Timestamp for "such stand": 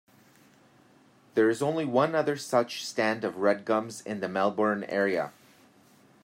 2.35-3.23